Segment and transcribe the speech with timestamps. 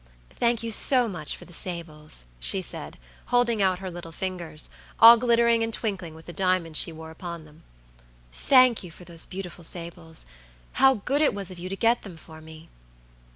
[0.31, 5.15] "Thank you so much for the sables," she said, holding out her little fingers, all
[5.15, 7.61] glittering and twinkling with the diamonds she wore upon them;
[8.31, 10.25] "thank you for those beautiful sables.
[10.71, 12.69] How good it was of you to get them for me."